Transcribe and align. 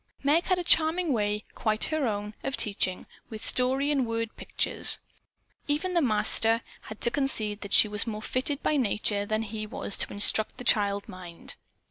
Meg 0.23 0.45
had 0.45 0.57
a 0.57 0.63
charming 0.63 1.13
way, 1.13 1.43
quite 1.53 1.83
her 1.83 2.07
own, 2.07 2.33
of 2.43 2.57
teaching, 2.57 3.05
with 3.29 3.45
story 3.45 3.91
and 3.91 4.07
word 4.07 4.35
pictures. 4.35 4.97
Even 5.67 5.93
the 5.93 6.01
master 6.01 6.61
had 6.85 6.99
to 7.01 7.11
concede 7.11 7.61
that 7.61 7.71
she 7.71 7.87
was 7.87 8.07
more 8.07 8.19
fitted 8.19 8.63
by 8.63 8.77
nature 8.77 9.27
than 9.27 9.43
he 9.43 9.67
was 9.67 9.95
to 9.97 10.11
instruct 10.11 10.57
the 10.57 10.63
child 10.63 11.07
mind. 11.07 11.53